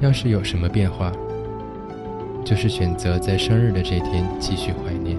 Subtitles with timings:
[0.00, 1.10] 要是有什么变化，
[2.44, 5.16] 就是选择在生日的这天继续怀念。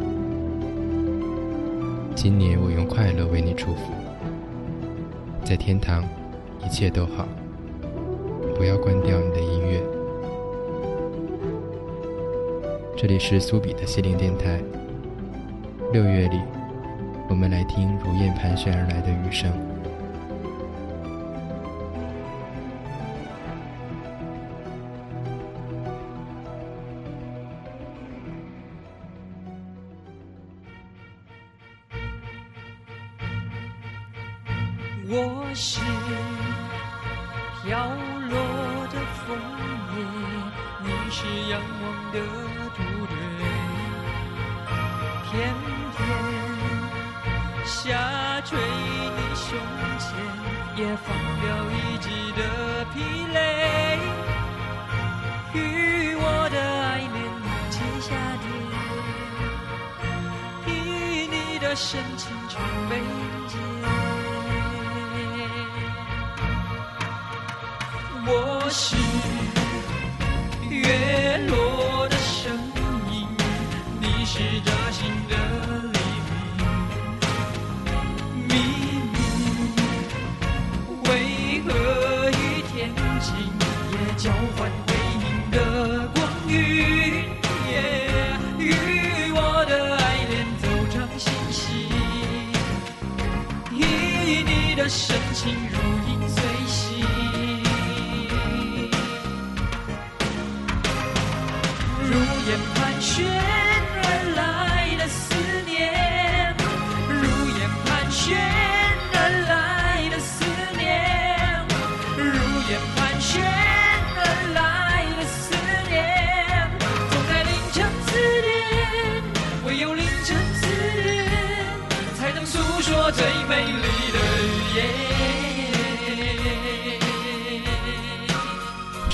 [2.13, 3.91] 今年我用快乐为你祝福，
[5.43, 6.03] 在天堂
[6.63, 7.27] 一切都好，
[8.55, 9.81] 不要关掉你的音乐。
[12.95, 14.61] 这里是苏比的心灵电台。
[15.91, 16.39] 六月里，
[17.29, 19.51] 我们来听如燕盘旋而来的雨声。
[61.89, 62.97] 深情全被
[63.47, 63.57] 接。
[68.25, 69.16] 我是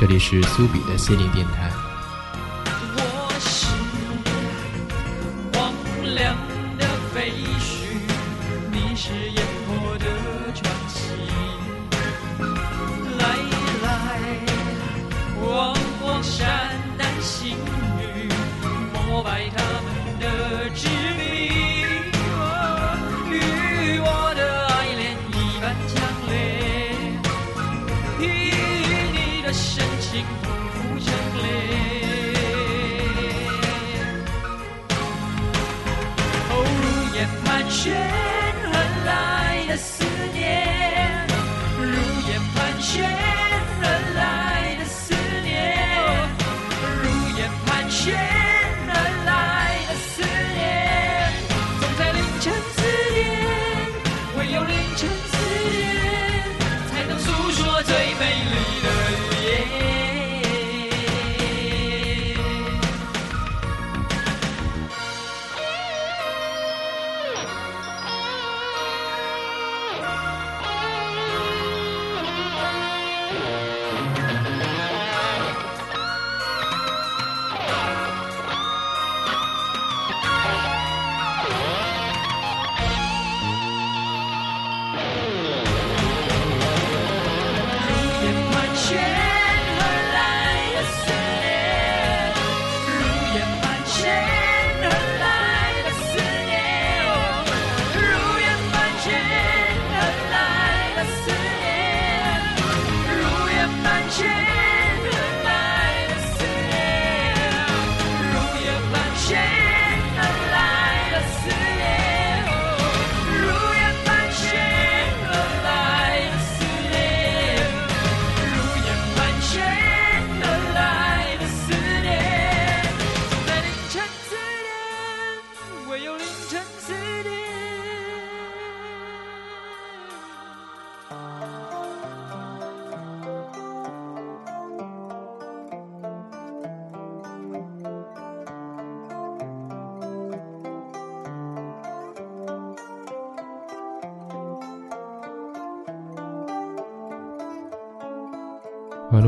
[0.06, 1.83] 这里是苏比的心灵电台。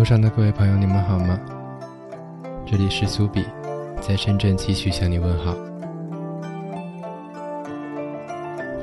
[0.06, 1.40] 上的各位朋友，你们好吗？
[2.64, 3.44] 这里是苏比，
[4.00, 5.56] 在深圳继续向你问好。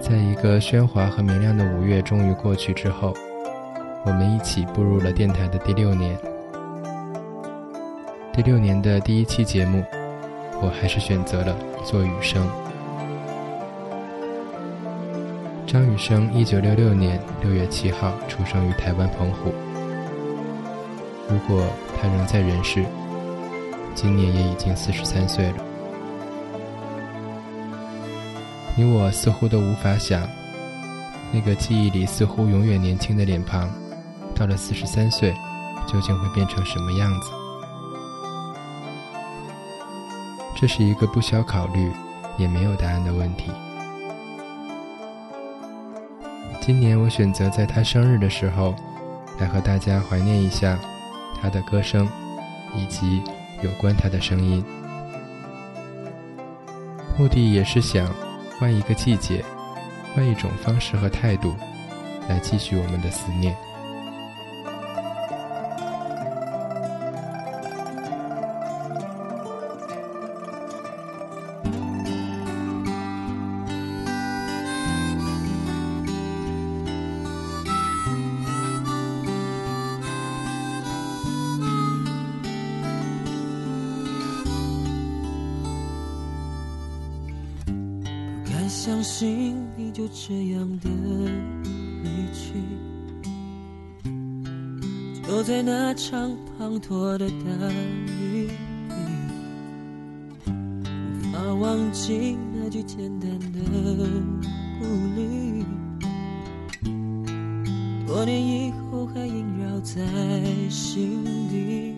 [0.01, 3.15] 在一个喧哗和明亮的五月终于过去之后，
[4.05, 6.19] 我们一起步入了电台的第六年。
[8.33, 9.85] 第六年的第一期节目，
[10.61, 12.45] 我还是选择了做雨声。
[15.69, 19.53] 张雨生，一九六六年六月七号出生于台湾澎湖。
[21.33, 21.67] 如果
[21.99, 22.85] 他仍在人世，
[23.95, 25.65] 今年也已经四十三岁了。
[28.77, 30.29] 你我似乎都无法想，
[31.33, 33.71] 那个记忆里似乎永远年轻的脸庞，
[34.35, 35.33] 到了四十三岁，
[35.87, 37.31] 究竟会变成什么样子？
[40.55, 41.91] 这是一个不需要考虑，
[42.37, 43.51] 也没有答案的问题。
[46.61, 48.75] 今年我选择在他生日的时候，
[49.41, 50.79] 来和大家怀念一下
[51.41, 52.09] 他的歌声，
[52.75, 53.23] 以及
[53.63, 54.65] 有关他的声音。
[57.19, 58.09] 目的也是想
[58.59, 59.45] 换一个季节，
[60.15, 61.55] 换一种方式和态度，
[62.29, 63.57] 来继续我们的思念。
[88.75, 90.89] 相信你就这样的
[92.03, 92.55] 离去，
[95.23, 97.71] 就在那场滂沱的大
[98.09, 98.51] 雨里，
[100.47, 103.61] 无法忘记那句简单的
[104.81, 104.87] 鼓
[105.17, 105.65] 励，
[108.07, 110.01] 多年以后还萦绕在
[110.71, 111.95] 心底。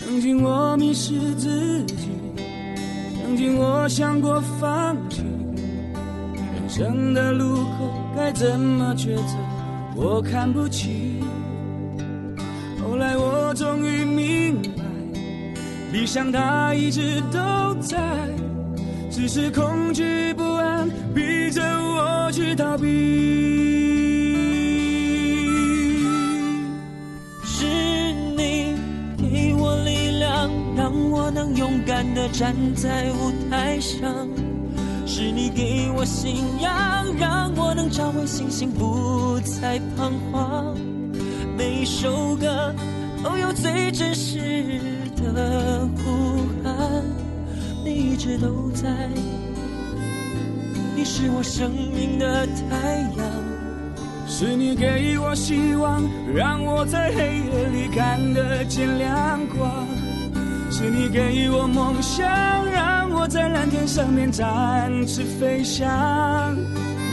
[0.00, 2.08] 曾经我迷失自己，
[3.22, 5.22] 曾经我想过放弃，
[6.76, 9.36] 人生的路口该怎么抉择，
[9.94, 11.22] 我看不清。
[12.82, 14.82] 后来我终于明白，
[15.92, 17.38] 理想它一直都
[17.80, 17.96] 在，
[19.08, 22.88] 只是恐惧不安逼着我去逃避。
[27.44, 27.64] 是
[28.36, 28.74] 你
[29.16, 34.28] 给我力量，让我能勇敢地站在舞台上。
[35.16, 36.74] 是你给我信仰，
[37.16, 40.74] 让我能找回信心，不再彷徨。
[41.56, 42.74] 每一首歌
[43.22, 44.80] 都有最真实
[45.32, 46.74] 的呼喊，
[47.84, 49.08] 你一直都在，
[50.96, 53.24] 你是我生命的太阳。
[54.26, 56.02] 是你给我希望，
[56.34, 59.86] 让我在黑夜里看得见亮光。
[60.72, 62.26] 是你给我梦想，
[62.68, 66.54] 让我在蓝天上面展翅飞翔。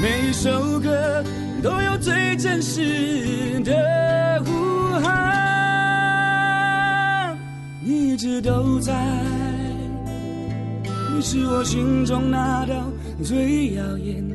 [0.02, 1.24] 每一首歌
[1.62, 4.52] 都有最真实的呼
[5.00, 5.38] 喊，
[7.84, 8.94] 你一直都在，
[11.14, 12.74] 你是我心中那道
[13.24, 14.31] 最耀眼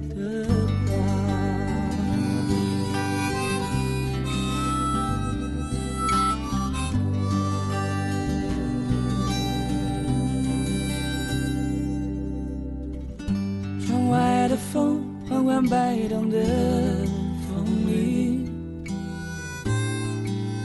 [16.06, 16.38] 缓摆动的
[17.48, 18.48] 风里，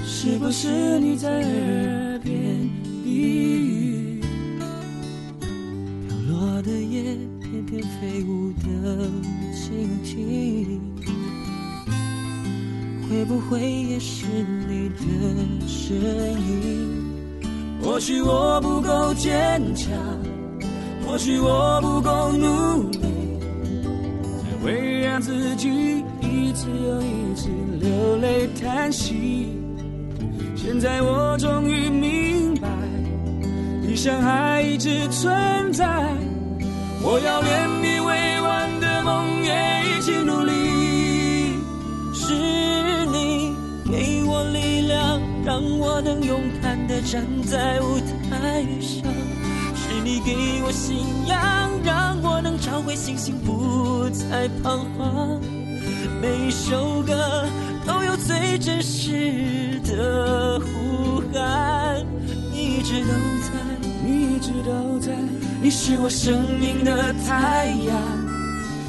[0.06, 2.70] 是不是你在耳边
[3.04, 4.22] 低语？
[6.08, 9.10] 飘落的叶翩翩飞舞的
[9.52, 9.72] 蜻
[10.04, 10.80] 蜓，
[13.10, 14.28] 会不会也是
[14.70, 15.02] 你的
[15.68, 16.88] 声音？
[17.82, 19.92] 或许我不够坚强。
[21.04, 23.01] 或许我不够努力，
[24.64, 27.50] 会让自己一次又一次
[27.80, 29.48] 流泪叹息。
[30.56, 32.68] 现在我终于明白，
[33.82, 35.86] 理想还一直存在。
[37.04, 39.52] 我要连你未完的梦也
[39.90, 40.52] 一起努力。
[42.14, 42.36] 是
[43.08, 43.56] 你
[43.90, 48.00] 给我力量，让我能勇敢地站在舞
[48.30, 49.04] 台上。
[50.12, 51.40] 你给我信仰，
[51.86, 55.40] 让我能找回信心，不再彷徨。
[56.22, 57.48] 每一首歌
[57.88, 62.06] 都有最真实的呼喊，
[62.52, 63.54] 你一直都在，
[64.06, 65.14] 你一直都在，
[65.62, 67.98] 你是我生命的太阳。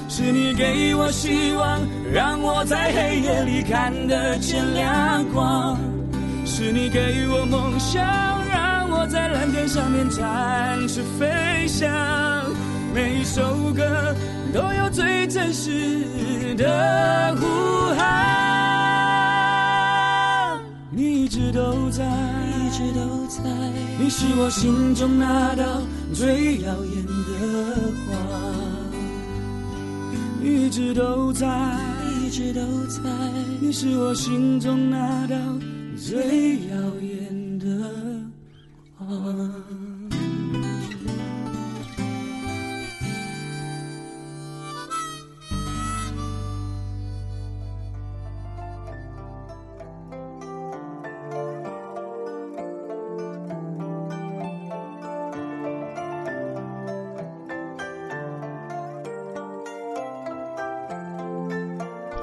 [0.08, 1.78] 是你给我希望，
[2.12, 2.90] 让我在。
[2.92, 5.78] 黑夜里看得见亮光。
[6.44, 8.41] 是你给我梦想，
[9.06, 11.90] 在蓝天上面展翅飞翔。
[12.94, 13.42] 每一首
[13.74, 14.14] 歌
[14.52, 17.46] 都有最真实的呼
[17.96, 18.06] 喊，
[20.90, 23.40] 你一直都在，一直都在。
[23.98, 25.64] 你是我心中那道
[26.12, 27.12] 最耀眼的
[28.06, 28.14] 花，
[30.42, 31.46] 一直都在，
[32.20, 33.00] 一直都在。
[33.58, 35.36] 你是我心中那道
[35.96, 37.41] 最耀眼的。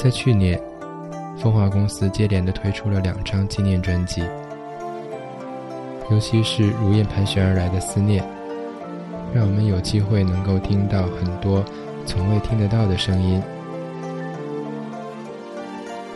[0.02, 0.58] 在去年，
[1.38, 4.24] 风华公司接连的推出了两张纪念专辑，
[6.12, 8.24] 尤其是如燕盘旋而来的思念，
[9.34, 11.64] 让我们有机会能够听到很多
[12.06, 13.42] 从未听得到的声音，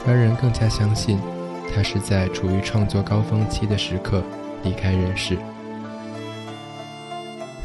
[0.05, 1.19] 让人更加相信
[1.73, 4.23] 他是在处于创作高峰期的时刻
[4.63, 5.38] 离开人世，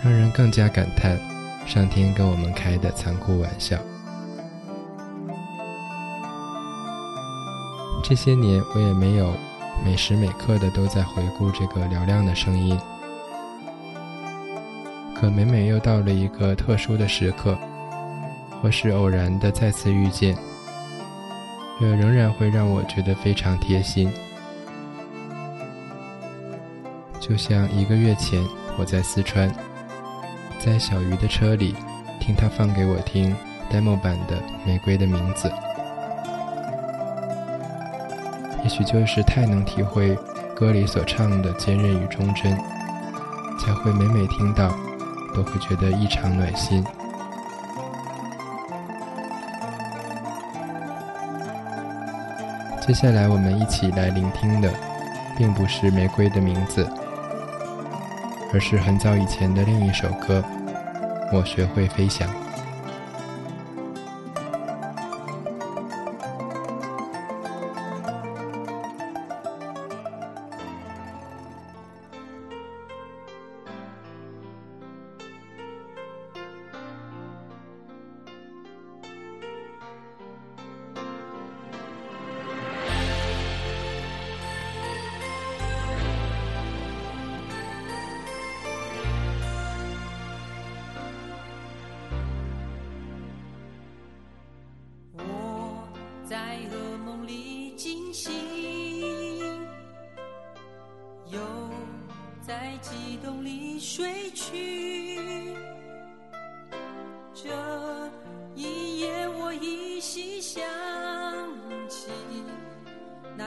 [0.04, 1.18] 让人更加感叹
[1.66, 3.76] 上天跟我们开的残酷玩笑。
[8.04, 9.32] 这些年，我也没有
[9.84, 12.78] 每时每刻的都在回顾这个嘹亮的声音。
[15.14, 17.58] 可每每又到了一个特殊的时刻，
[18.62, 20.36] 或是偶然的再次遇见，
[21.80, 24.12] 这仍然会让我觉得非常贴心。
[27.18, 28.40] 就像一个月前，
[28.78, 29.52] 我在四川，
[30.58, 31.74] 在小鱼的车里，
[32.20, 33.34] 听他放给我听
[33.70, 35.48] demo 版的《玫瑰的名字》。
[38.68, 40.14] 也许就是太能体会
[40.54, 42.54] 歌里所唱的坚韧与忠贞，
[43.58, 44.70] 才会每每听到，
[45.34, 46.84] 都会觉得异常暖心。
[52.86, 54.70] 接下来我们一起来聆听的，
[55.38, 56.84] 并不是《玫瑰的名字》，
[58.52, 60.44] 而是很早以前的另一首歌
[61.34, 62.28] 《我学会飞翔》。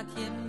[0.01, 0.40] 那甜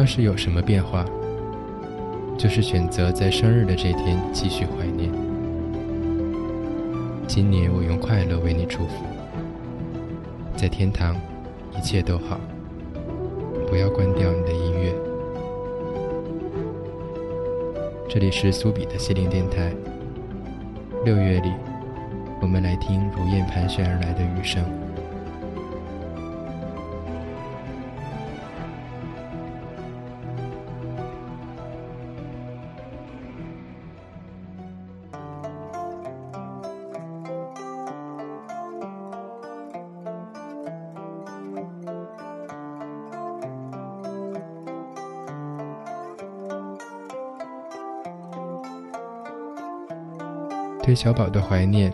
[0.00, 1.04] 要是有什么变化，
[2.38, 5.12] 就是选择在生日的这天继续怀念。
[7.26, 9.04] 今年我用快乐为你祝福，
[10.56, 11.14] 在天堂
[11.76, 12.40] 一切都好，
[13.68, 14.94] 不要关掉你的音乐。
[18.08, 19.70] 这里是苏比的心灵电台。
[21.04, 21.52] 六月里，
[22.40, 24.64] 我们来听如燕盘旋而来的雨声。
[50.90, 51.92] 对小宝的怀念，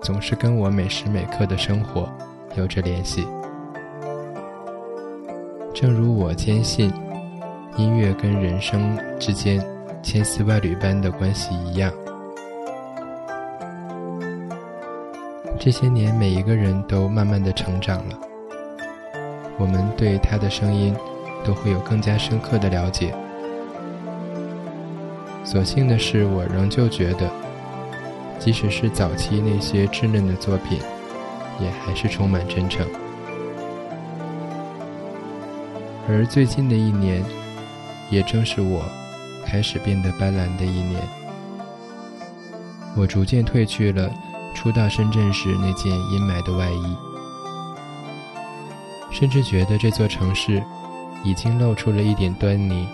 [0.00, 2.08] 总是跟我每时每刻的生活
[2.54, 3.26] 有着联系。
[5.74, 6.92] 正如我坚信，
[7.76, 9.60] 音乐跟人生之间
[10.00, 11.92] 千丝万缕般的关系一样。
[15.58, 18.16] 这些年，每一个人都慢慢的成长了，
[19.58, 20.94] 我们对他的声音
[21.44, 23.12] 都会有更加深刻的了解。
[25.42, 27.28] 所幸的是，我仍旧觉得。
[28.38, 30.78] 即使是早期那些稚嫩的作品，
[31.60, 32.86] 也还是充满真诚。
[36.08, 37.22] 而最近的一年，
[38.10, 38.82] 也正是我
[39.44, 41.02] 开始变得斑斓的一年。
[42.96, 44.10] 我逐渐褪去了
[44.54, 46.96] 初到深圳时那件阴霾的外衣，
[49.10, 50.62] 甚至觉得这座城市
[51.22, 52.88] 已经露出了一点端倪，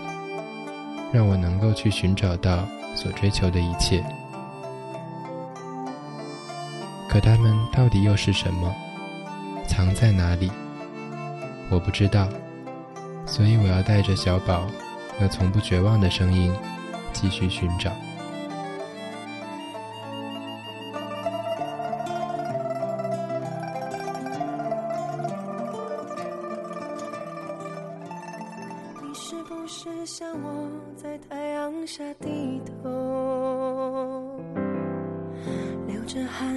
[1.13, 4.03] 让我能够去寻找到所追求的一切。
[7.15, 8.75] 可它们到底又是什么？
[9.65, 10.51] 藏在哪里？
[11.69, 12.27] 我不知道，
[13.25, 14.65] 所以我要带着小宝
[15.17, 16.53] 那从不绝望的声音，
[17.13, 17.89] 继续寻找。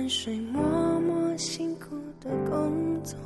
[0.09, 0.62] 水，默
[1.01, 3.16] 默辛苦的工作？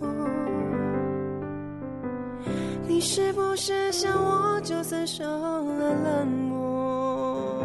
[2.88, 7.64] 你是不是像我，就算受了冷漠，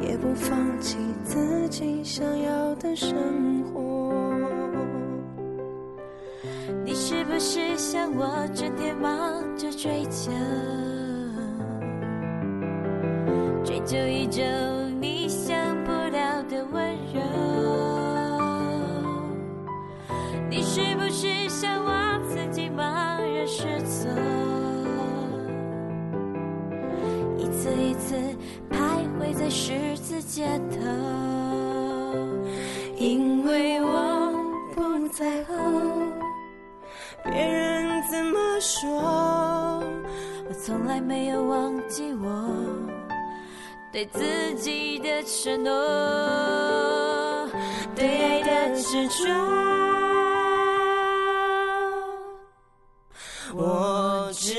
[0.00, 3.12] 也不放弃自己想要的生
[3.64, 4.12] 活？
[6.84, 10.30] 你是不是像我，整天忙着追求，
[13.64, 14.44] 追求一种
[29.62, 30.78] 十字街头。
[32.96, 34.32] 因为我
[34.74, 35.52] 不在乎
[37.24, 38.90] 别人怎么说，
[40.48, 42.48] 我从来没有忘记我
[43.92, 45.70] 对自己的承诺，
[47.94, 49.28] 对爱的执着。
[53.52, 54.54] 我知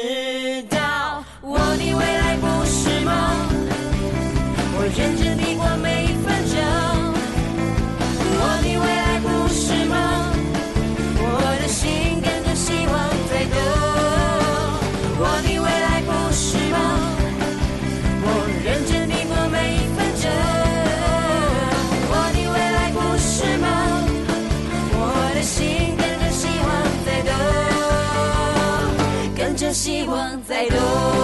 [30.52, 31.21] 希望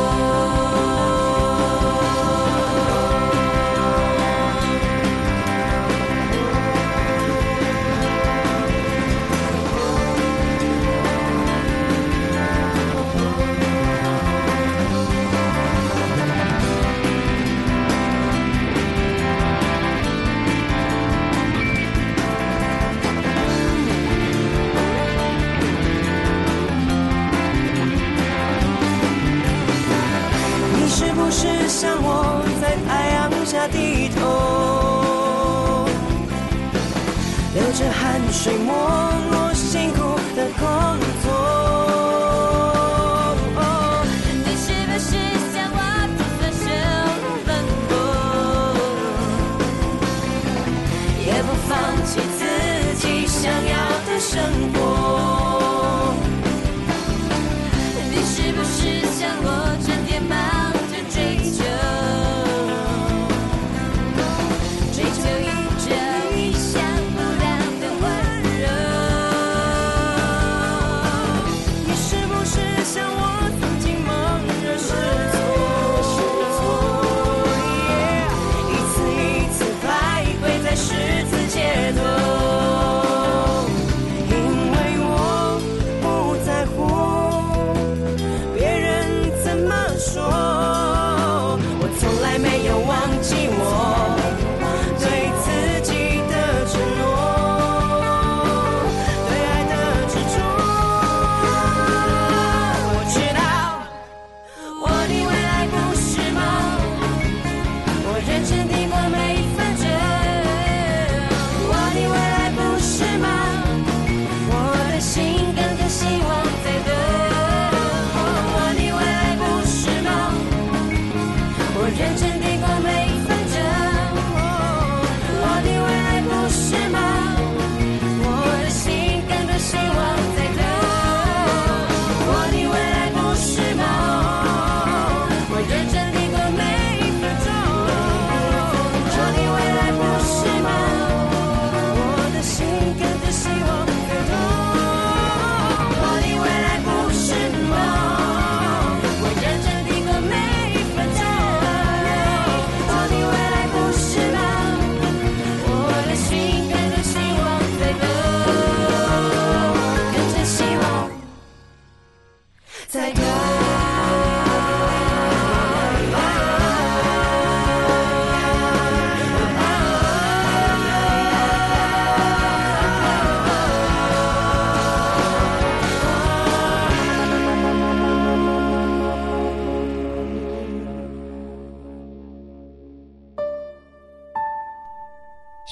[59.17, 59.66] 像我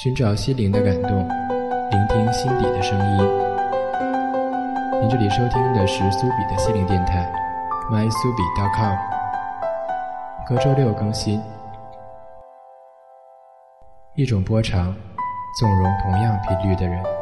[0.06, 1.28] 寻找心灵的感动，
[1.90, 3.28] 聆听心底的声音。
[5.02, 7.28] 您这里收听的是苏比的心灵电台
[7.90, 8.96] ，mysubi.com，
[10.48, 11.42] 隔周六更新。
[14.14, 14.96] 一种波长，
[15.60, 17.15] 纵容同样频率的人。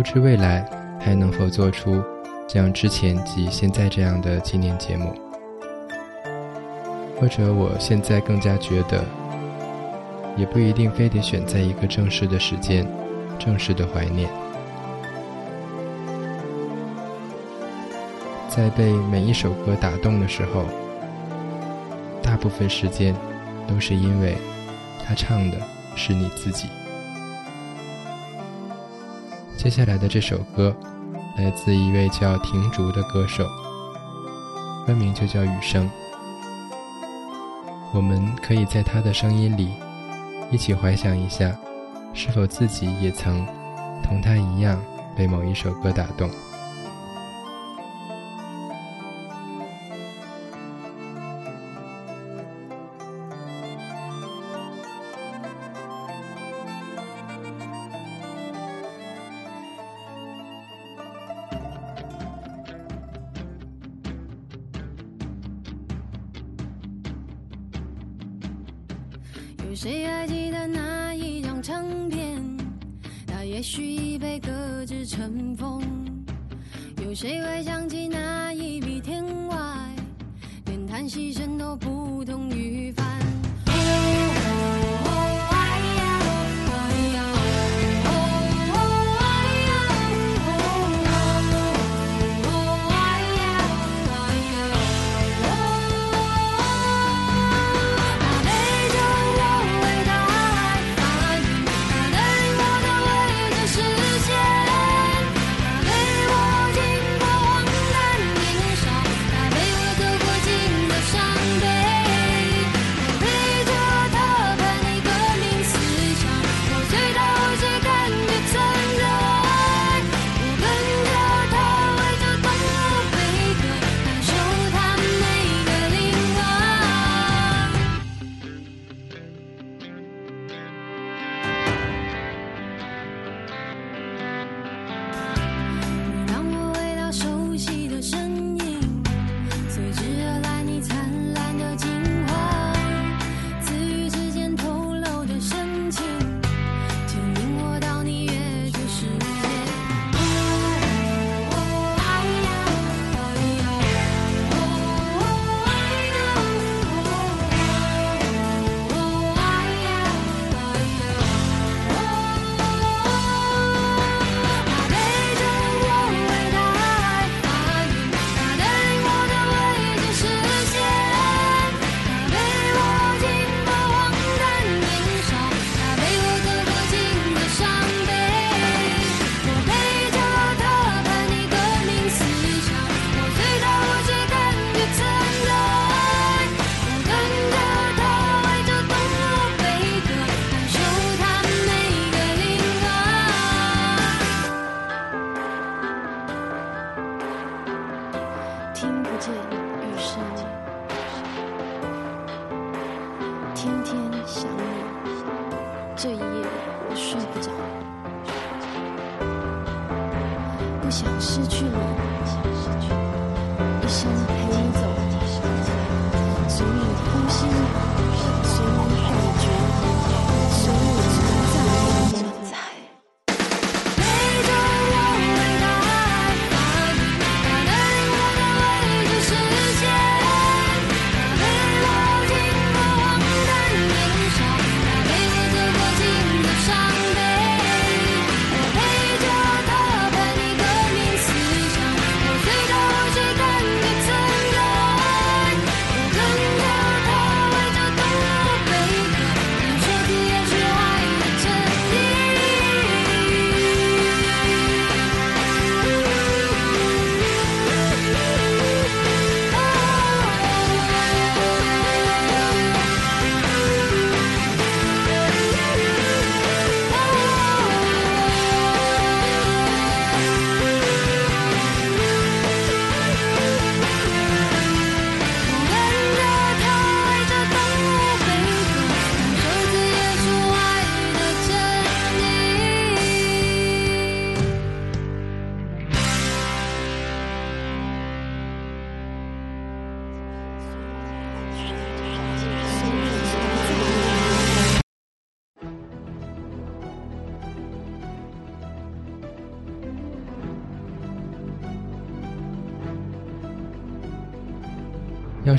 [0.00, 0.64] 不知未来
[0.98, 2.02] 还能否做出
[2.48, 5.14] 像之前及现在这样的纪念节目
[7.16, 9.04] 或者我现在更加觉得
[10.38, 12.90] 也不一定非得选在一个正式的时间
[13.38, 14.30] 正式的怀念。
[18.48, 20.64] 在被每一首歌打动的时候
[22.22, 23.14] 大部分时间
[23.68, 24.34] 都是因为
[25.04, 25.58] 他唱的
[25.94, 26.79] 是你自己。
[29.62, 30.74] 接下来的这首歌，
[31.36, 33.46] 来自一位叫婷竹的歌手，
[34.86, 35.84] 歌名就叫《雨声》。
[37.92, 39.68] 我们可以在他的声音里，
[40.50, 41.54] 一起怀想一下，
[42.14, 43.46] 是否自己也曾
[44.02, 44.80] 同他一样
[45.14, 46.30] 被某一首歌打动。
[77.20, 77.79] 谁会想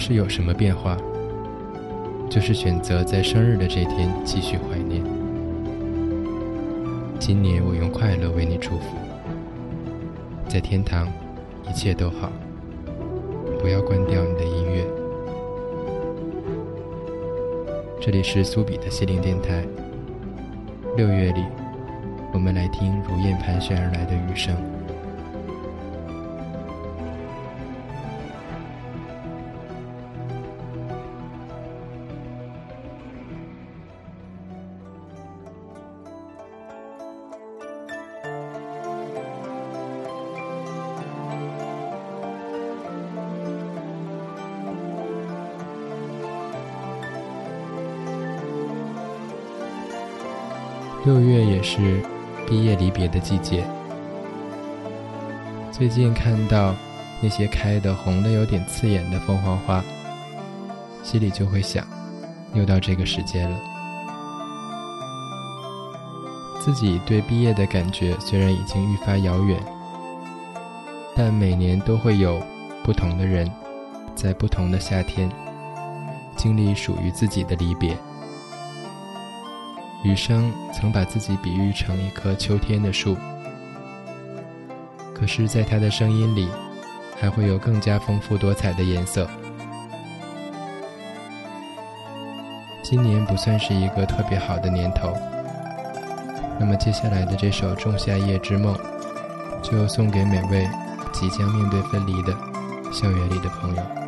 [0.02, 0.98] 是有什么变化？
[2.28, 5.00] 就是选择在生日的这天继续怀念。
[7.20, 8.98] 今年我用快乐为你祝福，
[10.48, 11.08] 在天堂
[11.70, 12.32] 一切都好，
[13.60, 14.84] 不要关掉你的音乐。
[18.02, 19.64] 这里是苏比的心灵电台，
[20.98, 21.44] 六月里
[22.34, 24.56] 我们来听如燕盘旋而来的雨声。
[51.62, 52.02] 是
[52.48, 53.64] 毕业离别的季节。
[55.72, 56.76] 最近看到
[57.22, 59.84] 那些开的红的有点刺眼的凤凰花，
[61.04, 61.86] 心里就会想，
[62.54, 63.58] 又到这个时间了。
[66.60, 69.60] 自己对毕业的感觉虽然已经愈发遥远，
[71.16, 72.40] 但每年都会有
[72.84, 73.50] 不同的人，
[74.14, 75.28] 在不同的夏天，
[76.36, 77.98] 经历属于自己的离别。
[80.04, 83.16] 雨生曾把自己比喻成一棵秋天的树，
[85.14, 86.50] 可是，在他的声音里，
[87.20, 89.30] 还会有更加丰富多彩的颜色。
[92.82, 95.16] 今年不算是一个特别好的年头，
[96.60, 98.76] 那么接下来的这首《仲夏夜之梦》，
[99.62, 100.68] 就送给每位
[101.14, 102.36] 即将面对分离的
[102.92, 104.01] 校园里的朋友。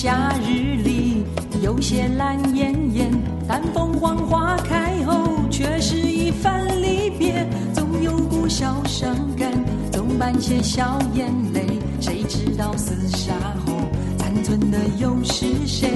[0.00, 1.24] 夏日里
[1.60, 3.10] 有些懒洋洋，
[3.48, 9.50] 但凤凰花开后却是一番离别，总有股小伤感，
[9.90, 11.66] 总伴些小眼泪。
[12.00, 13.34] 谁知道厮杀
[13.66, 13.72] 后
[14.16, 15.90] 残存的又是谁？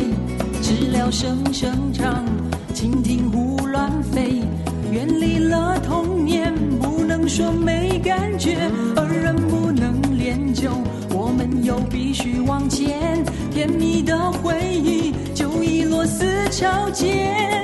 [0.61, 2.25] 知了声声唱，
[2.75, 4.43] 蜻蜓胡乱飞，
[4.91, 10.73] 远离了童年，不能说没感觉，而人不能恋旧。
[11.15, 13.23] 我们又必须往前，
[13.63, 17.62] 甜蜜的回忆就已落四桥间，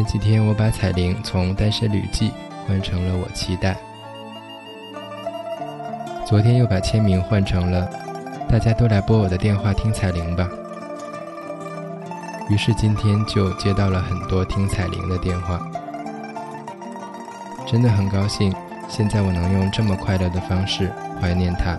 [0.00, 2.30] 前几天我把彩铃从《单身旅记》
[2.66, 3.74] 换成了《我期待》，
[6.26, 7.86] 昨天又把签名换成了
[8.48, 10.48] 大家都来拨我的电话听彩铃吧。
[12.48, 15.60] 于是今天就接到了很多听彩铃的电话，
[17.66, 18.50] 真的很高兴，
[18.88, 20.90] 现在我能用这么快乐的方式
[21.20, 21.78] 怀念他。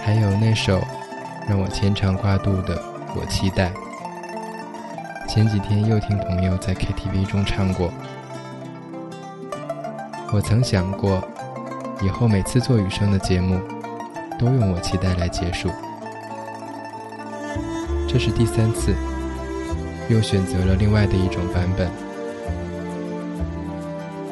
[0.00, 0.80] 还有那首
[1.48, 2.76] 让我牵肠挂肚的
[3.16, 3.70] 《我期待》，
[5.34, 7.92] 前几天又听朋友在 KTV 中唱过。
[10.32, 11.20] 我曾想过，
[12.00, 13.60] 以后每次做雨声的节目，
[14.38, 15.68] 都用我期待来结束。
[18.08, 18.94] 这是第三次，
[20.08, 21.90] 又选择了另外的一种版本。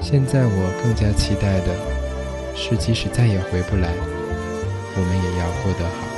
[0.01, 1.75] 现在我更加期待的
[2.55, 3.89] 是，即使再也回不来，
[4.95, 6.12] 我们也要过得好。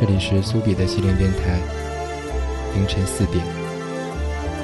[0.00, 1.60] 这里是苏比的西林电台，
[2.74, 3.44] 凌晨四点，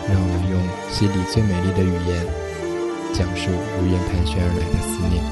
[0.09, 0.59] 让我们用
[0.91, 2.25] 心里最美丽的语言，
[3.13, 5.23] 讲述如烟盘旋而来的思念。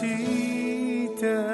[0.00, 1.49] 记得。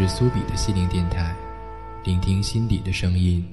[0.00, 1.34] 是苏比的心灵电台，
[2.04, 3.44] 聆听心底的声音。